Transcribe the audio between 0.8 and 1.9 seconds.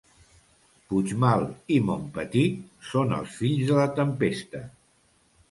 Puigmal i